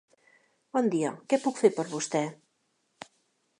Bon 0.77 0.87
dia, 0.95 1.11
què 1.33 1.39
puc 1.45 1.61
fer 1.65 1.71
per 1.77 1.87
vostè. 1.93 2.25